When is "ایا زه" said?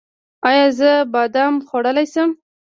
0.47-0.91